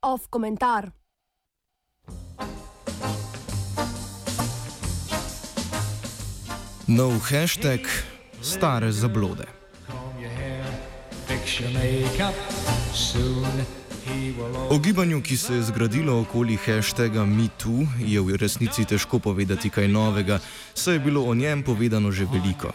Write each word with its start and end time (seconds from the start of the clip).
Off 0.00 0.28
komentar. 0.28 0.92
Nov 6.86 7.30
hashtag 7.30 7.80
stare 8.40 8.92
zablode. 8.92 9.46
O 14.70 14.78
gibanju, 14.78 15.22
ki 15.22 15.36
se 15.36 15.54
je 15.54 15.62
zgradilo 15.62 16.20
okoli 16.20 16.56
hashtaga 16.56 17.24
MeToo, 17.24 17.86
je 17.98 18.20
v 18.20 18.36
resnici 18.36 18.84
težko 18.84 19.18
povedati 19.18 19.70
kaj 19.70 19.88
novega, 19.88 20.40
saj 20.74 20.94
je 20.94 20.98
bilo 21.00 21.22
o 21.24 21.34
njem 21.34 21.62
povedano 21.62 22.12
že 22.12 22.24
veliko. 22.24 22.72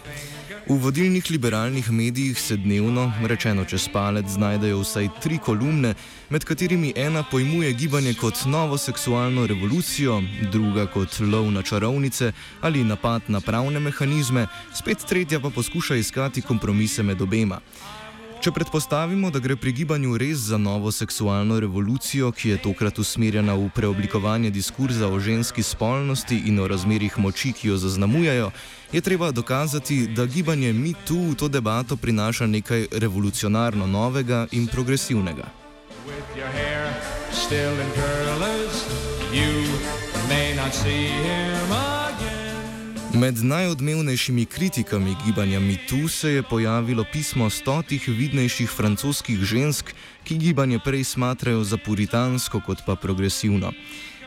V 0.67 0.77
vodilnih 0.79 1.31
liberalnih 1.31 1.91
medijih 1.91 2.39
se 2.39 2.57
dnevno, 2.57 3.11
rečeno 3.27 3.65
čez 3.65 3.89
palec, 3.91 4.25
znajdejo 4.27 4.79
vsaj 4.79 5.09
tri 5.21 5.37
kolumne, 5.37 5.93
med 6.29 6.45
katerimi 6.45 6.93
ena 6.95 7.23
pojmuje 7.31 7.73
gibanje 7.73 8.13
kot 8.13 8.45
novo 8.45 8.77
seksualno 8.77 9.47
revolucijo, 9.47 10.21
druga 10.51 10.85
kot 10.87 11.19
lov 11.19 11.51
na 11.51 11.61
čarovnice 11.61 12.31
ali 12.61 12.83
napad 12.83 13.21
na 13.27 13.41
pravne 13.41 13.79
mehanizme, 13.79 14.47
spet 14.73 15.03
tretja 15.09 15.39
pa 15.39 15.49
poskuša 15.49 15.95
iskati 15.95 16.41
kompromise 16.41 17.03
med 17.03 17.21
obema. 17.21 17.59
Če 18.43 18.51
predpostavimo, 18.51 19.29
da 19.31 19.39
gre 19.39 19.55
pri 19.55 19.71
gibanju 19.71 20.17
res 20.19 20.41
za 20.49 20.57
novo 20.59 20.91
seksualno 20.91 21.61
revolucijo, 21.63 22.31
ki 22.35 22.49
je 22.49 22.57
tokrat 22.65 22.99
usmerjena 22.99 23.53
v 23.55 23.69
preoblikovanje 23.71 24.51
diskurza 24.51 25.07
o 25.07 25.19
ženski 25.19 25.63
spolnosti 25.63 26.41
in 26.51 26.59
o 26.59 26.67
razmerih 26.67 27.15
moči, 27.23 27.53
ki 27.55 27.71
jo 27.71 27.77
zaznamujajo, 27.79 28.51
je 28.91 29.01
treba 29.01 29.31
dokazati, 29.31 30.07
da 30.11 30.25
gibanje 30.25 30.73
MeToo 30.73 31.31
v 31.31 31.39
to 31.39 31.47
debato 31.47 31.95
prinaša 31.95 32.51
nekaj 32.51 32.87
revolucionarno 32.91 33.87
novega 33.87 34.47
in 34.51 34.67
progresivnega. 34.67 35.47
You 39.33 39.65
may 40.27 40.53
not 40.53 40.73
see 40.73 41.07
him 41.07 41.71
again. 41.71 42.02
Med 43.13 43.43
najodmevnejšimi 43.43 44.45
kritikami 44.45 45.15
gibanja 45.25 45.59
MeToo 45.59 46.07
se 46.07 46.29
je 46.29 46.43
pojavilo 46.43 47.05
pismo 47.11 47.49
stotih 47.49 48.07
vidnejših 48.07 48.69
francoskih 48.69 49.37
žensk, 49.37 49.93
ki 50.23 50.37
gibanje 50.37 50.79
prej 50.79 51.03
smatrajo 51.03 51.63
za 51.63 51.77
puritansko 51.77 52.61
kot 52.65 52.81
pa 52.85 52.95
progresivno. 52.95 53.71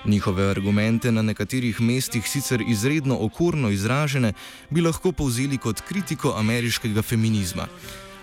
Njihove 0.04 0.50
argumente 0.50 1.12
na 1.12 1.22
nekaterih 1.22 1.80
mestih 1.80 2.28
sicer 2.28 2.62
izredno 2.68 3.18
okorno 3.20 3.70
izražene, 3.70 4.32
bi 4.70 4.80
lahko 4.80 5.12
povzeli 5.12 5.58
kot 5.58 5.80
kritiko 5.80 6.34
ameriškega 6.38 7.02
feminizma. 7.02 7.66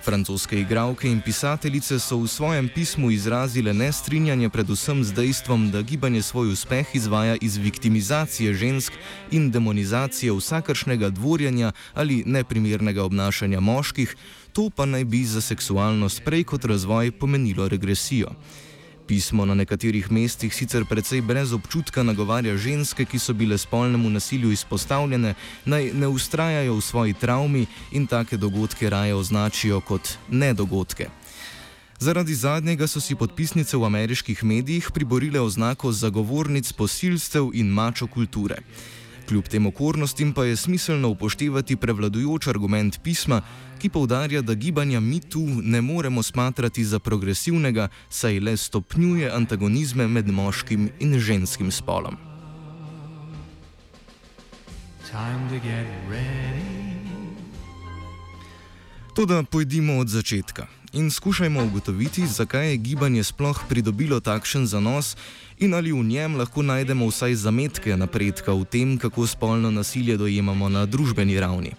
Francoske 0.04 0.60
igralke 0.60 1.08
in 1.08 1.22
pisateljice 1.22 2.00
so 2.00 2.18
v 2.18 2.28
svojem 2.28 2.70
pismu 2.76 3.12
izrazile 3.12 3.74
nestrinjanje 3.74 4.50
predvsem 4.50 5.04
z 5.04 5.14
dejstvom, 5.14 5.72
da 5.72 5.82
gibanje 5.82 6.22
svoj 6.22 6.52
uspeh 6.52 6.96
izvaja 6.96 7.38
iz 7.42 7.58
viktimizacije 7.58 8.54
žensk 8.54 8.94
in 9.32 9.52
demonizacije 9.52 10.34
vsakršnega 10.34 11.10
dvorjanja 11.10 11.72
ali 11.94 12.24
neprimernega 12.26 13.04
obnašanja 13.04 13.60
moških, 13.60 14.16
to 14.52 14.70
pa 14.70 14.86
naj 14.86 15.06
bi 15.06 15.24
za 15.24 15.42
seksualnost 15.42 16.22
prej 16.26 16.44
kot 16.44 16.66
razvoj 16.66 17.12
pomenilo 17.12 17.68
regresijo. 17.68 18.36
Pismo 19.08 19.46
na 19.46 19.56
nekaterih 19.56 20.12
mestih 20.12 20.54
sicer 20.56 20.86
precej 20.86 21.22
brez 21.22 21.52
občutka 21.54 22.04
nagovarja 22.04 22.58
ženske, 22.58 23.06
ki 23.06 23.20
so 23.20 23.34
bile 23.34 23.58
spolnemu 23.58 24.10
nasilju 24.10 24.52
izpostavljene, 24.52 25.34
naj 25.66 25.92
ne 25.94 26.08
ustrajajo 26.08 26.76
v 26.76 26.82
svoji 26.82 27.14
travmi 27.14 27.66
in 27.92 28.08
take 28.08 28.38
dogodke 28.38 28.90
raje 28.90 29.16
označijo 29.16 29.82
kot 29.82 30.16
nedogodke. 30.32 31.10
Zaradi 32.00 32.36
zadnjega 32.36 32.88
so 32.88 33.02
si 33.02 33.16
podpisnice 33.16 33.78
v 33.78 33.86
ameriških 33.86 34.44
medijih 34.44 34.92
priborile 34.94 35.40
oznako 35.40 35.92
zagovornic 35.92 36.72
posilstev 36.72 37.52
in 37.54 37.68
mačo 37.68 38.08
kulture. 38.08 38.58
Kljub 39.28 39.48
tem 39.48 39.66
okornostim 39.66 40.34
pa 40.34 40.46
je 40.46 40.56
smiselno 40.56 41.10
upoštevati 41.10 41.76
prevladujoč 41.76 42.48
argument 42.48 43.00
pisma, 43.04 43.42
ki 43.80 43.90
povdarja, 43.90 44.42
da 44.42 44.54
gibanja 44.54 45.00
MeToo 45.00 45.62
ne 45.64 45.82
moremo 45.82 46.24
smatrati 46.24 46.84
za 46.84 47.00
progresivnega, 47.00 47.88
saj 48.10 48.40
le 48.40 48.58
stopnjuje 48.58 49.32
antagonizme 49.32 50.08
med 50.08 50.28
moškim 50.28 50.90
in 51.00 51.20
ženskim 51.20 51.72
spolom. 51.72 52.18
Toda 59.16 59.44
pojdimo 59.44 59.98
od 60.00 60.08
začetka 60.08 60.68
in 60.94 61.12
skušajmo 61.12 61.64
ugotoviti, 61.64 62.28
zakaj 62.28 62.70
je 62.70 62.78
gibanje 62.78 63.24
sploh 63.24 63.60
pridobilo 63.70 64.20
takšen 64.20 64.68
zanos 64.68 65.18
in 65.58 65.74
ali 65.74 65.92
v 65.92 66.04
njem 66.04 66.36
lahko 66.36 66.62
najdemo 66.62 67.08
vsaj 67.08 67.36
zametke 67.36 67.98
napredka 67.98 68.54
v 68.54 68.66
tem, 68.66 68.98
kako 68.98 69.28
spolno 69.28 69.72
nasilje 69.72 70.18
dojemamo 70.18 70.70
na 70.70 70.86
družbeni 70.86 71.40
ravni. 71.40 71.74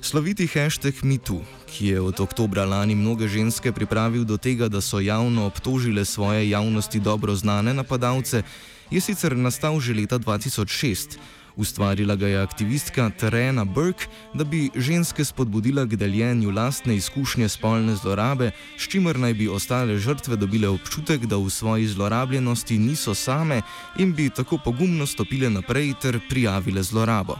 Sloviti 0.00 0.46
hashtag 0.46 0.94
MeToo, 1.02 1.42
ki 1.66 1.86
je 1.86 2.00
od 2.00 2.20
oktobra 2.20 2.64
lani 2.64 2.94
mnoge 2.94 3.28
ženske 3.28 3.72
pripravil 3.72 4.24
do 4.24 4.36
tega, 4.36 4.68
da 4.68 4.80
so 4.80 5.00
javno 5.00 5.46
obtožile 5.46 6.04
svoje 6.04 6.50
javnosti 6.50 7.00
dobro 7.00 7.34
znane 7.34 7.74
napadalce, 7.74 8.42
je 8.90 9.00
sicer 9.00 9.36
nastal 9.36 9.80
že 9.80 9.94
leta 9.94 10.18
2006. 10.18 11.18
Ustvarila 11.58 12.14
ga 12.16 12.26
je 12.26 12.42
aktivistka 12.42 13.10
Terena 13.10 13.64
Burke, 13.64 14.06
da 14.34 14.44
bi 14.44 14.70
ženske 14.74 15.24
spodbudila 15.24 15.86
k 15.86 15.96
deljenju 15.96 16.50
lastne 16.50 16.96
izkušnje 16.96 17.48
spolne 17.48 17.96
zlorabe, 17.96 18.50
s 18.78 18.88
čimer 18.88 19.18
naj 19.18 19.34
bi 19.34 19.48
ostale 19.48 19.98
žrtve 19.98 20.36
dobile 20.36 20.68
občutek, 20.68 21.26
da 21.26 21.36
v 21.36 21.50
svoji 21.50 21.86
zlorabljenosti 21.86 22.78
niso 22.78 23.14
same 23.14 23.62
in 23.98 24.14
bi 24.14 24.30
tako 24.30 24.58
pogumno 24.64 25.06
stopile 25.06 25.50
naprej 25.50 25.94
ter 26.02 26.20
prijavile 26.28 26.82
zlorabo. 26.82 27.34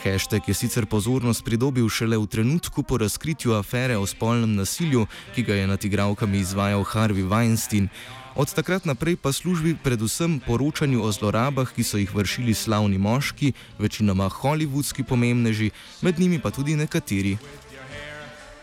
Hashtag 0.00 0.48
je 0.48 0.54
sicer 0.54 0.86
pozornost 0.88 1.44
pridobil 1.44 1.84
šele 1.92 2.16
v 2.16 2.24
trenutku 2.24 2.80
po 2.82 2.96
razkritju 2.96 3.52
afere 3.52 4.00
o 4.00 4.06
spolnem 4.08 4.54
nasilju, 4.56 5.04
ki 5.36 5.42
ga 5.44 5.54
je 5.54 5.66
nad 5.66 5.84
igravkami 5.84 6.40
izvajal 6.40 6.80
Harvey 6.84 7.28
Weinstein. 7.28 7.92
Od 8.32 8.48
takrat 8.48 8.88
naprej 8.88 9.20
pa 9.20 9.32
služi 9.32 9.76
predvsem 9.76 10.40
poročanju 10.40 11.04
o 11.04 11.12
zlorabah, 11.12 11.68
ki 11.68 11.84
so 11.84 12.00
jih 12.00 12.14
vršili 12.14 12.54
slavni 12.54 12.96
moški, 12.98 13.52
večinoma 13.78 14.28
holivudski 14.28 15.04
pomembneži, 15.04 15.70
med 16.00 16.16
njimi 16.16 16.40
pa 16.40 16.50
tudi 16.50 16.80
nekateri 16.80 17.36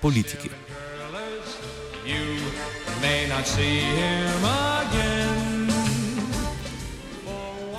politiki. 0.01 0.49
You 2.07 2.23
may 3.01 3.29
not 3.29 3.45
see 3.45 3.83
him 3.83 4.76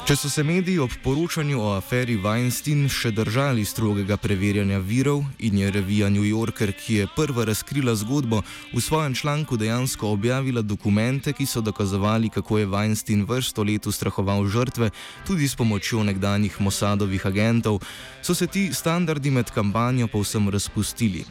Če 0.08 0.14
so 0.16 0.28
se 0.32 0.40
mediji 0.40 0.78
ob 0.80 0.94
poročanju 1.04 1.58
o 1.60 1.72
aferi 1.76 2.14
Weinstein 2.16 2.86
še 2.88 3.10
držali 3.12 3.60
strogega 3.68 4.16
preverjanja 4.16 4.78
virov 4.80 5.18
in 5.44 5.58
je 5.60 5.68
revija 5.74 6.08
New 6.08 6.24
Yorker, 6.24 6.70
ki 6.72 6.94
je 6.94 7.08
prva 7.12 7.44
razkrila 7.44 7.92
zgodbo, 7.92 8.38
v 8.72 8.80
svojem 8.80 9.12
članku 9.12 9.58
dejansko 9.60 10.08
objavila 10.08 10.62
dokumente, 10.64 11.34
ki 11.36 11.44
so 11.44 11.60
dokazovali, 11.60 12.30
kako 12.32 12.58
je 12.58 12.70
Weinstein 12.72 13.26
vrsto 13.28 13.66
let 13.68 13.84
ustrahoval 13.84 14.48
žrtve, 14.48 14.88
tudi 15.28 15.44
s 15.44 15.60
pomočjo 15.60 16.00
nekdanjih 16.08 16.56
Mossadovih 16.56 17.28
agentov, 17.28 17.82
so 18.24 18.32
se 18.32 18.48
ti 18.48 18.70
standardi 18.72 19.28
med 19.28 19.52
kampanjo 19.52 20.08
povsem 20.08 20.48
razpustili. 20.48 21.26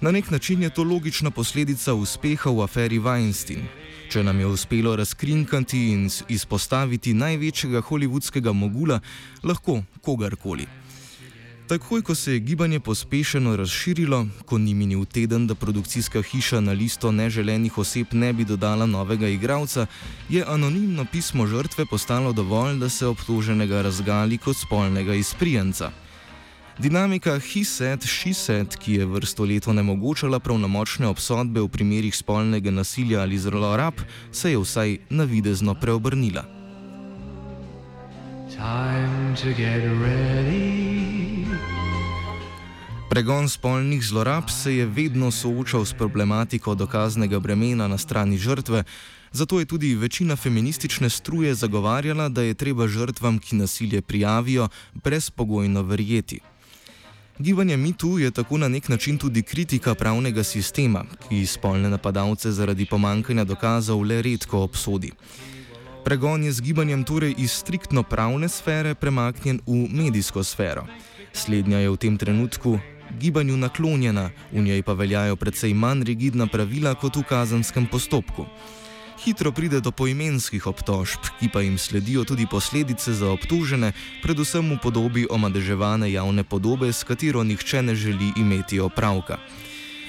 Na 0.00 0.10
nek 0.10 0.30
način 0.30 0.62
je 0.62 0.70
to 0.70 0.84
logična 0.84 1.30
posledica 1.30 1.94
uspeha 1.94 2.50
v 2.50 2.62
aferi 2.62 2.98
Weinstein. 2.98 3.64
Če 4.10 4.22
nam 4.22 4.40
je 4.40 4.46
uspelo 4.46 4.96
razkrinkati 4.96 5.78
in 5.92 6.10
izpostaviti 6.28 7.14
največjega 7.14 7.80
holivudskega 7.80 8.52
mogula, 8.52 9.00
lahko 9.42 9.82
kogarkoli. 10.02 10.68
Takoj, 11.68 12.02
ko 12.02 12.14
se 12.14 12.32
je 12.32 12.38
gibanje 12.38 12.80
pospešeno 12.80 13.56
razširilo, 13.56 14.26
ko 14.46 14.58
ni 14.58 14.74
minil 14.74 15.04
teden, 15.04 15.46
da 15.46 15.54
produkcijska 15.54 16.22
hiša 16.22 16.60
na 16.60 16.72
listo 16.72 17.12
neželenih 17.12 17.78
oseb 17.78 18.06
ne 18.12 18.32
bi 18.32 18.44
dodala 18.44 18.86
novega 18.86 19.28
igralca, 19.28 19.86
je 20.28 20.44
anonimno 20.46 21.04
pismo 21.12 21.46
žrtve 21.46 21.86
postalo 21.90 22.32
dovolj, 22.32 22.78
da 22.78 22.88
se 22.88 23.06
obtoženega 23.06 23.82
razgali 23.82 24.38
kot 24.38 24.56
spolnega 24.56 25.14
izprijenca. 25.14 25.90
Dinamika 26.78 27.40
he-said-she-said, 27.42 28.76
ki 28.78 28.92
je 28.92 29.06
vrsto 29.06 29.42
let 29.42 29.66
onemogočala 29.66 30.38
pravnomočne 30.38 31.08
obsodbe 31.10 31.58
v 31.58 31.66
primerih 31.66 32.14
spolnega 32.14 32.70
nasilja 32.70 33.26
ali 33.26 33.34
zlorab, 33.38 33.98
se 34.30 34.54
je 34.54 34.58
vsaj 34.62 35.10
navidezno 35.10 35.74
preobrnila. 35.74 36.44
Pregon 43.10 43.48
spolnih 43.48 44.02
zlorab 44.04 44.46
se 44.46 44.74
je 44.76 44.86
vedno 44.86 45.30
soočal 45.30 45.84
s 45.84 45.92
problematiko 45.98 46.74
dokaznega 46.74 47.40
bremena 47.40 47.88
na 47.88 47.98
strani 47.98 48.38
žrtve, 48.38 48.84
zato 49.32 49.58
je 49.58 49.66
tudi 49.66 49.94
večina 49.94 50.36
feministične 50.36 51.10
struje 51.10 51.54
zagovarjala, 51.54 52.28
da 52.28 52.42
je 52.42 52.54
treba 52.54 52.86
žrtvam, 52.86 53.38
ki 53.38 53.56
nasilje 53.56 54.02
prijavijo, 54.02 54.68
brezpogojno 54.94 55.82
verjeti. 55.82 56.38
Gibanje 57.38 57.76
MeToo 57.76 58.18
je 58.18 58.30
tako 58.30 58.58
na 58.58 58.68
nek 58.68 58.88
način 58.88 59.18
tudi 59.18 59.42
kritika 59.42 59.94
pravnega 59.94 60.42
sistema, 60.42 61.04
ki 61.28 61.46
spolne 61.46 61.90
napadalce 61.90 62.50
zaradi 62.50 62.86
pomankanja 62.86 63.44
dokazov 63.44 64.02
le 64.02 64.22
redko 64.22 64.58
obsodi. 64.58 65.12
Pregon 66.04 66.42
je 66.42 66.52
z 66.52 66.60
gibanjem 66.60 67.04
torej 67.04 67.34
iz 67.38 67.52
striktno 67.52 68.02
pravne 68.02 68.48
sfere 68.48 68.94
premaknjen 68.94 69.60
v 69.66 69.86
medijsko 69.90 70.44
sfero. 70.44 70.86
Slednja 71.32 71.78
je 71.78 71.90
v 71.90 71.96
tem 71.96 72.16
trenutku 72.18 72.78
gibanju 73.20 73.56
naklonjena, 73.56 74.30
v 74.52 74.60
njej 74.60 74.82
pa 74.82 74.92
veljajo 74.92 75.36
precej 75.36 75.74
manj 75.74 76.02
rigidna 76.04 76.46
pravila 76.46 76.94
kot 76.94 77.16
v 77.16 77.22
kazenskem 77.22 77.86
postopku. 77.86 78.46
Hitro 79.18 79.50
pride 79.52 79.80
do 79.80 79.90
poimenskih 79.90 80.66
obtožb, 80.70 81.26
ki 81.40 81.48
pa 81.50 81.60
jim 81.60 81.78
sledijo 81.78 82.22
tudi 82.24 82.46
posledice 82.46 83.12
za 83.12 83.32
obtužene, 83.34 83.90
predvsem 84.22 84.62
v 84.70 84.78
podobi 84.78 85.26
omadeževane 85.30 86.12
javne 86.12 86.44
podobe, 86.44 86.92
s 86.92 87.02
katero 87.02 87.42
nihče 87.42 87.82
ne 87.82 87.94
želi 87.98 88.30
imeti 88.36 88.78
opravka. 88.80 89.38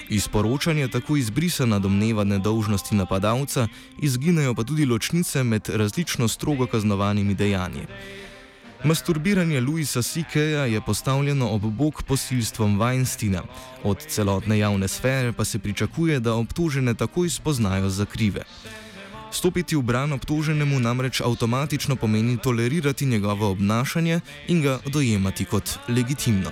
Iz 0.09 0.27
poročanja 0.27 0.87
tako 0.87 1.17
izbrisana 1.17 1.79
domneva 1.79 2.23
nedolžnosti 2.23 2.95
napadalca, 2.95 3.67
izginejo 4.01 4.53
pa 4.53 4.63
tudi 4.63 4.85
ločnice 4.85 5.43
med 5.43 5.69
različno 5.69 6.27
strogo 6.27 6.67
kaznovanimi 6.67 7.35
dejanji. 7.35 7.87
Masturbiranje 8.83 9.61
Louisa 9.61 10.01
Sikeja 10.01 10.65
je 10.65 10.81
postavljeno 10.81 11.49
ob 11.49 11.61
bok 11.61 12.03
posilstvom 12.03 12.79
Weinstina, 12.79 13.41
od 13.83 14.05
celotne 14.07 14.59
javne 14.59 14.87
sfere 14.87 15.33
pa 15.33 15.45
se 15.45 15.59
pričakuje, 15.59 16.19
da 16.19 16.33
obtožene 16.33 16.93
takoj 16.93 17.29
spoznajo 17.29 17.89
za 17.89 18.05
krive. 18.05 18.45
Stopiti 19.31 19.75
v 19.75 19.81
bran 19.81 20.13
obtoženemu 20.13 20.79
namreč 20.79 21.21
avtomatično 21.21 21.95
pomeni 21.95 22.37
tolerirati 22.37 23.05
njegovo 23.05 23.51
obnašanje 23.51 24.19
in 24.47 24.61
ga 24.61 24.79
dojemati 24.85 25.45
kot 25.45 25.77
legitimno. 25.87 26.49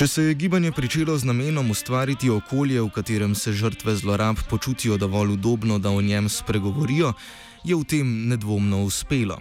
Če 0.00 0.06
se 0.08 0.22
je 0.22 0.34
gibanje 0.34 0.72
pričelo 0.72 1.12
z 1.18 1.28
namenom 1.28 1.70
ustvariti 1.70 2.30
okolje, 2.30 2.80
v 2.80 2.88
katerem 2.88 3.34
se 3.34 3.52
žrtve 3.52 3.96
zlorab 3.96 4.38
počutijo 4.48 4.96
dovolj 4.96 5.34
udobno, 5.34 5.78
da 5.78 5.90
o 5.90 6.00
njem 6.00 6.28
spregovorijo, 6.28 7.12
je 7.64 7.76
v 7.76 7.84
tem 7.84 8.14
nedvomno 8.28 8.80
uspelo. 8.84 9.36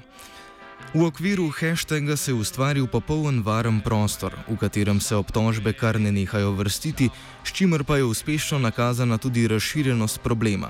V 0.94 1.06
okviru 1.06 1.50
hashtaga 1.50 2.18
se 2.18 2.32
je 2.32 2.36
ustvaril 2.36 2.88
popoln 2.88 3.44
varen 3.46 3.82
prostor, 3.82 4.34
v 4.50 4.58
katerem 4.58 4.98
se 5.00 5.16
obtožbe 5.16 5.74
kar 5.74 6.00
ne 6.02 6.12
nehajo 6.12 6.52
vrstiti, 6.58 7.10
s 7.46 7.54
čimer 7.54 7.84
pa 7.84 7.98
je 7.98 8.04
uspešno 8.04 8.60
nakazana 8.60 9.18
tudi 9.18 9.48
razširjenost 9.48 10.20
problema. 10.20 10.70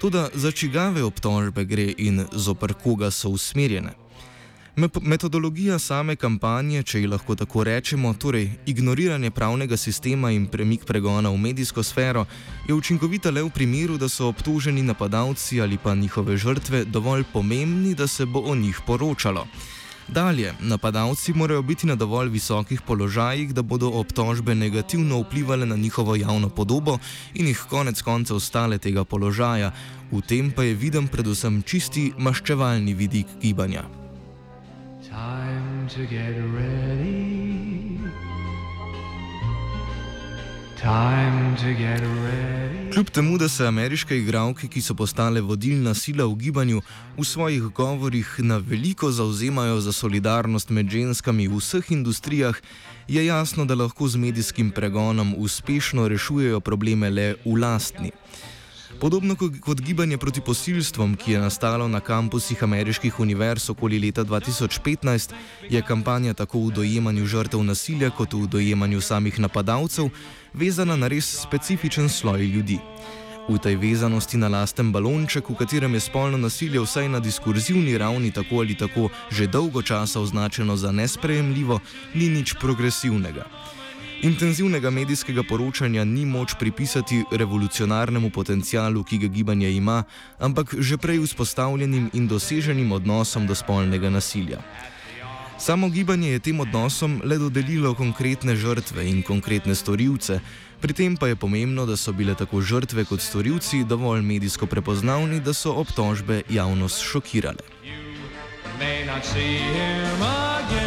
Toda 0.00 0.28
za 0.34 0.52
čigave 0.52 1.02
obtožbe 1.02 1.64
gre 1.64 1.90
in 1.98 2.26
zoper 2.32 2.74
koga 2.74 3.10
so 3.10 3.28
usmerjene? 3.28 4.07
Metodologija 4.78 5.78
same 5.78 6.14
kampanje, 6.16 6.84
če 6.86 7.00
ji 7.00 7.08
lahko 7.10 7.34
tako 7.34 7.64
rečemo, 7.66 8.12
torej 8.14 8.44
ignoriranje 8.70 9.32
pravnega 9.34 9.76
sistema 9.76 10.30
in 10.30 10.44
premik 10.46 10.84
pregona 10.86 11.32
v 11.34 11.40
medijsko 11.42 11.82
sfero, 11.82 12.22
je 12.68 12.74
učinkovita 12.74 13.32
le 13.34 13.42
v 13.42 13.50
primeru, 13.50 13.98
da 13.98 14.06
so 14.08 14.28
obtoženi 14.30 14.86
napadalci 14.86 15.60
ali 15.60 15.78
pa 15.82 15.96
njihove 15.98 16.36
žrtve 16.36 16.84
dovolj 16.84 17.24
pomembni, 17.32 17.94
da 17.94 18.06
se 18.06 18.26
bo 18.26 18.44
o 18.46 18.54
njih 18.54 18.80
poročalo. 18.86 19.46
Dalje, 20.08 20.54
napadalci 20.60 21.34
morajo 21.34 21.62
biti 21.62 21.86
na 21.86 21.94
dovolj 21.98 22.30
visokih 22.30 22.80
položajih, 22.86 23.54
da 23.54 23.62
bodo 23.62 23.90
obtožbe 23.98 24.54
negativno 24.54 25.18
vplivali 25.20 25.66
na 25.66 25.76
njihovo 25.76 26.16
javno 26.16 26.48
podobo 26.48 26.98
in 27.34 27.46
jih 27.46 27.66
konec 27.70 28.02
koncev 28.02 28.38
stale 28.38 28.78
tega 28.78 29.04
položaja, 29.04 29.72
v 30.12 30.22
tem 30.22 30.52
pa 30.54 30.62
je 30.62 30.74
viden 30.74 31.08
predvsem 31.08 31.62
čisti 31.62 32.12
maščevalni 32.18 32.94
vidik 32.94 33.26
gibanja. 33.42 33.97
Time 35.18 35.88
to 35.94 36.06
get 36.06 36.34
ready. 36.54 37.98
Time 40.76 41.56
to 41.56 41.74
get 41.74 42.00
ready. 42.00 42.92
Kljub 42.92 43.10
temu, 43.10 43.38
da 43.38 43.48
se 43.48 43.66
ameriške 43.66 44.18
igralke, 44.18 44.68
ki 44.68 44.80
so 44.82 44.94
postale 44.94 45.40
vodilna 45.40 45.94
sila 45.94 46.24
v 46.24 46.36
gibanju, 46.36 46.82
v 47.16 47.24
svojih 47.24 47.62
govorih 47.62 48.36
na 48.38 48.56
veliko 48.56 49.10
zauzemajo 49.10 49.80
za 49.80 49.92
solidarnost 49.92 50.70
med 50.70 50.90
ženskami 50.90 51.48
v 51.48 51.58
vseh 51.58 51.90
industrijah, 51.90 52.60
je 53.08 53.26
jasno, 53.26 53.64
da 53.64 53.74
lahko 53.74 54.08
z 54.08 54.16
medijskim 54.16 54.70
pregonom 54.70 55.34
uspešno 55.38 56.08
rešujejo 56.08 56.60
probleme 56.60 57.10
le 57.10 57.34
v 57.44 57.58
lastni. 57.58 58.12
Podobno 59.00 59.36
kot 59.60 59.80
gibanje 59.80 60.18
proti 60.18 60.40
posilstvom, 60.40 61.16
ki 61.16 61.32
je 61.32 61.38
nastalo 61.38 61.88
na 61.88 62.00
kampusih 62.00 62.62
ameriških 62.62 63.20
univerz 63.20 63.70
okoli 63.70 63.98
leta 63.98 64.24
2015, 64.24 65.32
je 65.70 65.82
kampanja 65.82 66.34
tako 66.34 66.58
v 66.58 66.72
dojemanju 66.72 67.26
žrtev 67.26 67.62
nasilja 67.62 68.10
kot 68.10 68.32
v 68.32 68.46
dojemanju 68.46 69.00
samih 69.00 69.40
napadalcev 69.40 70.08
vezana 70.54 70.96
na 70.96 71.08
res 71.08 71.28
specifičen 71.42 72.08
sloj 72.08 72.46
ljudi. 72.46 72.78
V 73.48 73.58
tej 73.58 73.76
vezanosti 73.76 74.36
na 74.36 74.48
lasten 74.48 74.92
balonček, 74.92 75.48
v 75.48 75.54
katerem 75.56 75.94
je 75.94 76.00
spolno 76.00 76.38
nasilje 76.38 76.80
vsaj 76.80 77.08
na 77.08 77.20
diskurzivni 77.20 77.98
ravni 77.98 78.32
tako 78.32 78.60
ali 78.60 78.74
tako 78.74 79.08
že 79.30 79.46
dolgo 79.46 79.82
časa 79.82 80.20
označeno 80.20 80.76
za 80.76 80.92
nesprejemljivo, 80.92 81.80
ni 82.14 82.28
nič 82.28 82.54
progresivnega. 82.60 83.44
Intenzivnega 84.22 84.90
medijskega 84.90 85.42
poročanja 85.42 86.04
ni 86.04 86.24
moč 86.26 86.54
pripisati 86.58 87.24
revolucionarnemu 87.30 88.30
potencialu, 88.30 89.04
ki 89.04 89.18
ga 89.18 89.26
gibanje 89.26 89.70
ima, 89.70 90.02
ampak 90.38 90.74
že 90.78 90.96
prej 90.98 91.20
vzpostavljenim 91.22 92.10
in 92.12 92.26
doseženim 92.28 92.92
odnosom 92.92 93.46
do 93.46 93.54
spolnega 93.54 94.10
nasilja. 94.10 94.58
Samo 95.58 95.88
gibanje 95.88 96.30
je 96.30 96.38
tem 96.38 96.60
odnosom 96.60 97.20
le 97.24 97.38
dodelilo 97.38 97.94
konkretne 97.94 98.56
žrtve 98.56 99.06
in 99.06 99.22
konkretne 99.22 99.74
storilce, 99.74 100.40
pri 100.80 100.92
tem 100.92 101.16
pa 101.16 101.28
je 101.28 101.36
pomembno, 101.36 101.86
da 101.86 101.96
so 101.96 102.12
bile 102.12 102.34
tako 102.34 102.60
žrtve 102.60 103.04
kot 103.04 103.20
storilci 103.20 103.84
dovolj 103.84 104.22
medijsko 104.22 104.66
prepoznavni, 104.66 105.40
da 105.40 105.54
so 105.54 105.72
obtožbe 105.78 106.42
javnost 106.50 107.02
šokirale. 107.02 107.62
You 107.84 107.94
may 108.78 109.06
not 109.06 109.24
see 109.24 109.58
him 109.58 110.22
again. 110.22 110.77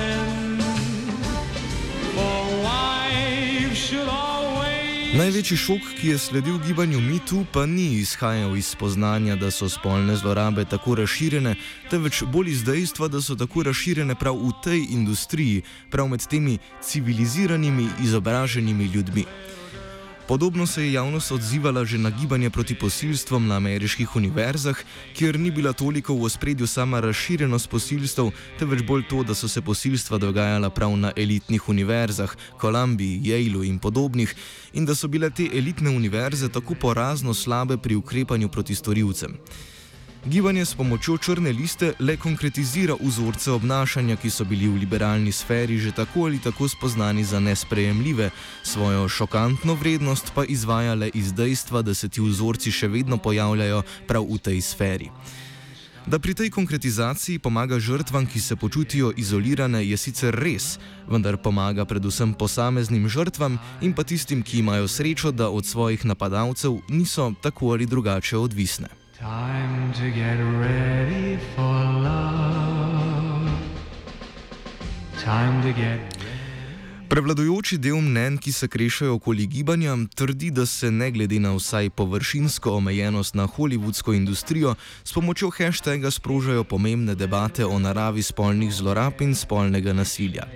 Največji 5.11 5.57
šok, 5.57 5.87
ki 5.99 6.07
je 6.07 6.17
sledil 6.17 6.55
gibanju 6.63 7.01
MeToo, 7.03 7.43
pa 7.51 7.65
ni 7.65 7.99
izhajal 7.99 8.55
iz 8.57 8.69
spoznanja, 8.71 9.35
da 9.35 9.49
so 9.51 9.67
spolne 9.69 10.15
zlorabe 10.15 10.63
tako 10.65 10.95
razširjene, 10.95 11.55
temveč 11.91 12.23
bolj 12.23 12.51
iz 12.51 12.63
dejstva, 12.63 13.09
da 13.11 13.19
so 13.21 13.35
tako 13.35 13.65
razširjene 13.67 14.15
prav 14.15 14.39
v 14.39 14.53
tej 14.63 14.85
industriji, 14.95 15.65
prav 15.91 16.07
med 16.07 16.23
temi 16.27 16.57
civiliziranimi, 16.81 17.89
izobraženimi 18.03 18.85
ljudmi. 18.85 19.25
Podobno 20.31 20.67
se 20.67 20.83
je 20.83 20.93
javnost 20.93 21.31
odzivala 21.31 21.83
že 21.85 21.97
na 21.97 22.09
gibanje 22.09 22.49
proti 22.49 22.75
posilstvom 22.75 23.47
na 23.47 23.55
ameriških 23.55 24.15
univerzah, 24.15 24.79
kjer 25.13 25.39
ni 25.39 25.51
bila 25.51 25.73
toliko 25.73 26.15
v 26.15 26.23
ospredju 26.23 26.67
sama 26.67 26.99
razširjenost 26.99 27.69
posilstv, 27.69 28.29
temveč 28.59 28.79
bolj 28.87 29.03
to, 29.09 29.23
da 29.23 29.35
so 29.35 29.47
se 29.47 29.61
posilstva 29.61 30.17
dogajala 30.17 30.69
prav 30.69 30.95
na 30.95 31.11
elitnih 31.15 31.69
univerzah, 31.69 32.35
Kolumbiji, 32.57 33.19
Yaleu 33.27 33.67
in 33.67 33.79
podobnih, 33.79 34.35
in 34.73 34.85
da 34.85 34.95
so 34.95 35.07
bile 35.07 35.29
te 35.29 35.49
elitne 35.51 35.89
univerze 35.89 36.47
tako 36.49 36.79
porazno 36.79 37.33
slabe 37.33 37.77
pri 37.77 37.95
ukrepanju 37.95 38.49
proti 38.49 38.75
storilcem. 38.75 39.35
Gibanje 40.25 40.65
s 40.65 40.75
pomočjo 40.77 41.17
črne 41.17 41.49
liste 41.51 41.93
le 41.99 42.13
konkretizira 42.17 42.93
vzorce 43.01 43.51
obnašanja, 43.51 44.15
ki 44.21 44.29
so 44.29 44.45
bili 44.45 44.67
v 44.69 44.77
liberalni 44.85 45.31
sferi 45.31 45.79
že 45.81 45.91
tako 45.91 46.29
ali 46.29 46.37
tako 46.39 46.67
spoznani 46.67 47.23
za 47.23 47.39
nesprejemljive, 47.39 48.29
svojo 48.63 49.09
šokantno 49.09 49.73
vrednost 49.73 50.31
pa 50.35 50.45
izvaja 50.45 50.93
le 50.93 51.09
iz 51.13 51.33
dejstva, 51.33 51.81
da 51.81 51.93
se 51.93 52.09
ti 52.09 52.21
vzorci 52.21 52.71
še 52.71 52.87
vedno 52.87 53.17
pojavljajo 53.17 53.81
prav 54.07 54.29
v 54.29 54.37
tej 54.37 54.61
sferi. 54.61 55.09
Da 56.05 56.19
pri 56.19 56.33
tej 56.33 56.49
konkretizaciji 56.49 57.39
pomaga 57.39 57.79
žrtvam, 57.79 58.25
ki 58.25 58.39
se 58.39 58.55
počutijo 58.55 59.11
izolirane, 59.17 59.85
je 59.85 59.97
sicer 59.97 60.37
res, 60.37 60.77
vendar 61.09 61.37
pomaga 61.37 61.85
predvsem 61.85 62.33
posameznim 62.33 63.09
žrtvam 63.09 63.57
in 63.81 63.93
pa 63.93 64.03
tistim, 64.03 64.45
ki 64.45 64.59
imajo 64.61 64.87
srečo, 64.87 65.31
da 65.31 65.49
od 65.49 65.65
svojih 65.65 66.05
napadalcev 66.05 66.77
niso 66.89 67.33
tako 67.41 67.73
ali 67.73 67.85
drugače 67.85 68.37
odvisne. 68.37 69.00
Time 69.21 69.93
to 69.93 70.09
get 70.09 70.39
ready 70.57 71.37
for 71.55 71.75
love. 72.01 73.51
Time 75.23 75.61
to 75.61 75.79
get 75.81 75.99
Prevladujoči 77.07 77.77
del 77.77 78.01
mnen, 78.01 78.37
ki 78.37 78.51
se 78.51 78.67
krešajo 78.67 79.13
okoli 79.19 79.45
gibanja, 79.47 79.93
trdi, 80.15 80.49
da 80.51 80.65
se 80.65 80.91
ne 80.91 81.11
glede 81.11 81.39
na 81.39 81.51
vsaj 81.53 81.89
površinsko 81.89 82.71
omejenost 82.71 83.35
na 83.35 83.45
holivudsko 83.45 84.13
industrijo, 84.13 84.75
s 85.03 85.13
pomočjo 85.13 85.49
hashtaga 85.49 86.11
sprožajo 86.11 86.63
pomembne 86.63 87.15
debate 87.15 87.65
o 87.65 87.79
naravi 87.79 88.23
spolnih 88.23 88.73
zlorab 88.73 89.21
in 89.21 89.35
spolnega 89.35 89.93
nasilja. 89.93 90.47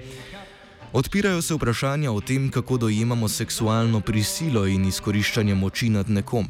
Odpirajo 0.93 1.41
se 1.41 1.53
vprašanja 1.53 2.11
o 2.11 2.21
tem, 2.21 2.49
kako 2.51 2.77
dojemamo 2.77 3.27
seksualno 3.27 4.01
prisilo 4.01 4.65
in 4.65 4.85
izkoriščanje 4.85 5.55
moči 5.55 5.89
nad 5.89 6.09
nekom. 6.09 6.47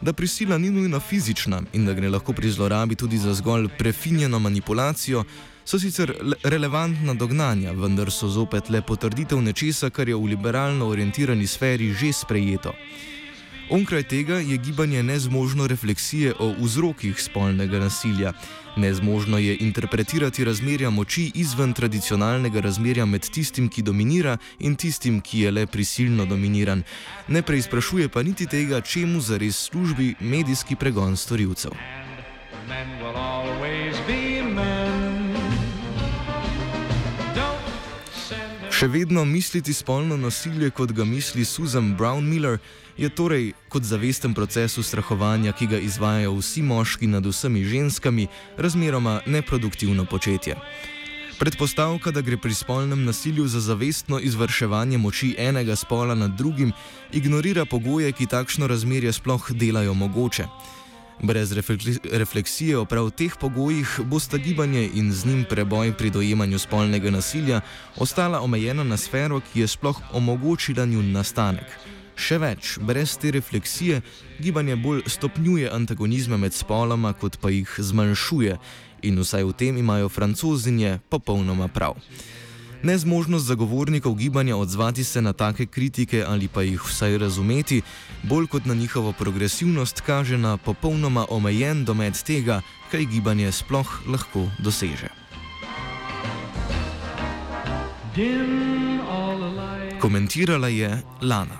Da 0.00 0.12
prisila 0.12 0.58
ni 0.58 0.70
nujno 0.70 1.00
fizična 1.00 1.62
in 1.72 1.86
da 1.86 1.92
gre 1.92 2.08
lahko 2.08 2.32
pri 2.32 2.50
zlorabi 2.50 2.94
tudi 2.94 3.18
za 3.18 3.34
zgolj 3.34 3.68
prefinjeno 3.78 4.38
manipulacijo, 4.38 5.24
so 5.64 5.78
sicer 5.78 6.12
relevantna 6.44 7.14
dognanja, 7.14 7.72
vendar 7.72 8.10
so 8.10 8.28
zopet 8.28 8.70
le 8.70 8.82
potrditev 8.82 9.42
nečesa, 9.42 9.90
kar 9.90 10.08
je 10.08 10.16
v 10.16 10.32
liberalno 10.32 10.88
orientirani 10.88 11.46
sferi 11.46 11.92
že 11.92 12.12
sprejeto. 12.12 12.72
Onkraj 13.70 14.02
tega 14.02 14.34
je 14.34 14.56
gibanje 14.56 15.02
nezmožno 15.02 15.66
refleksije 15.66 16.34
o 16.38 16.54
vzrokih 16.58 17.22
spolnega 17.22 17.78
nasilja. 17.78 18.32
Nezmožno 18.76 19.38
je 19.38 19.56
interpretirati 19.60 20.44
razmerja 20.44 20.90
moči 20.90 21.30
izven 21.34 21.72
tradicionalnega 21.72 22.60
razmerja 22.60 23.06
med 23.06 23.30
tistim, 23.30 23.68
ki 23.68 23.82
dominira 23.82 24.36
in 24.58 24.74
tistim, 24.76 25.20
ki 25.20 25.40
je 25.40 25.50
le 25.50 25.66
prisilno 25.66 26.26
dominiran. 26.26 26.82
Ne 27.28 27.42
preizprašuje 27.42 28.08
pa 28.08 28.22
niti 28.22 28.46
tega, 28.46 28.80
čemu 28.80 29.20
zares 29.20 29.56
službi 29.70 30.14
medijski 30.20 30.76
pregon 30.76 31.16
storilcev. 31.16 31.70
Še 38.80 38.86
vedno 38.88 39.26
misliti 39.28 39.74
spolno 39.76 40.16
nasilje, 40.16 40.70
kot 40.72 40.94
ga 40.96 41.04
misli 41.04 41.42
Susan 41.44 41.90
Brown 41.98 42.24
Miller, 42.24 42.56
je 42.96 43.10
torej 43.12 43.50
kot 43.68 43.84
zavesten 43.84 44.32
proces 44.32 44.78
ustrahovanja, 44.80 45.52
ki 45.52 45.68
ga 45.68 45.80
izvajajo 45.84 46.38
vsi 46.38 46.62
moški 46.64 47.10
nad 47.12 47.28
vsemi 47.28 47.60
ženskami, 47.68 48.24
razmeroma 48.56 49.18
neproduktivno 49.26 50.06
početje. 50.08 50.56
Predpostavka, 51.36 52.08
da 52.08 52.24
gre 52.24 52.40
pri 52.40 52.56
spolnem 52.56 53.04
nasilju 53.04 53.44
za 53.52 53.60
zavestno 53.60 54.16
izvrševanje 54.16 54.96
moči 54.98 55.34
enega 55.36 55.76
spola 55.76 56.16
nad 56.16 56.32
drugim, 56.40 56.72
ignorira 57.12 57.68
pogoje, 57.68 58.16
ki 58.16 58.32
takšno 58.32 58.64
razmerje 58.64 59.12
sploh 59.12 59.52
delajo 59.52 59.92
mogoče. 59.94 60.48
Brez 61.22 61.52
refleksije 62.12 62.78
o 62.78 62.84
prav 62.84 63.10
teh 63.10 63.34
pogojih 63.40 64.00
bosta 64.04 64.38
gibanje 64.38 64.88
in 64.94 65.12
z 65.12 65.26
njim 65.26 65.44
preboj 65.48 65.92
pri 65.92 66.10
dojemanju 66.10 66.58
spolnega 66.58 67.10
nasilja 67.10 67.60
ostala 67.96 68.40
omejena 68.40 68.84
na 68.84 68.96
sfero, 68.96 69.40
ki 69.40 69.60
je 69.60 69.66
sploh 69.68 70.00
omogočila 70.12 70.86
njun 70.86 71.12
nastanek. 71.12 71.68
Še 72.16 72.38
več, 72.38 72.78
brez 72.80 73.18
te 73.20 73.30
refleksije 73.30 74.00
gibanje 74.40 74.76
bolj 74.76 75.02
stopnjuje 75.06 75.68
antagonizme 75.72 76.36
med 76.36 76.56
spoloma, 76.56 77.12
kot 77.12 77.36
pa 77.40 77.52
jih 77.52 77.68
zmanjšuje, 77.78 78.56
in 79.02 79.20
vsaj 79.20 79.44
v 79.44 79.52
tem 79.52 79.76
imajo 79.76 80.08
francozinje 80.08 80.98
popolnoma 81.08 81.68
prav. 81.68 82.00
Nezmožnost 82.82 83.46
zagovornikov 83.46 84.14
gibanja 84.14 84.56
odzvati 84.56 85.04
se 85.04 85.22
na 85.22 85.32
take 85.32 85.66
kritike 85.66 86.24
ali 86.28 86.48
pa 86.48 86.62
jih 86.62 86.82
vsaj 86.84 87.18
razumeti, 87.18 87.82
bolj 88.22 88.46
kot 88.46 88.64
na 88.64 88.74
njihovo 88.74 89.12
progresivnost, 89.12 90.00
kaže 90.00 90.38
na 90.38 90.56
popolnoma 90.56 91.26
omejen 91.28 91.84
domet 91.84 92.22
tega, 92.24 92.60
kaj 92.90 93.04
gibanje 93.04 93.52
sploh 93.52 94.00
lahko 94.08 94.48
doseže. 94.58 95.08
Komentirala 100.00 100.68
je 100.68 101.02
Lana. 101.22 101.58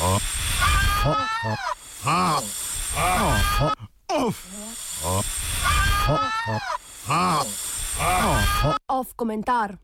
Oh. 0.00 0.20
Oh. 1.04 1.16
Oh. 1.44 1.56
Oh. 2.06 2.57
Off 8.88 9.14
komentar. 9.16 9.76